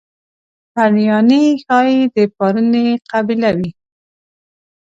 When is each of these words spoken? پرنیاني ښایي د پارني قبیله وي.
پرنیاني 0.73 1.43
ښایي 1.63 1.99
د 2.13 2.17
پارني 2.35 2.85
قبیله 3.11 3.49
وي. 3.57 3.69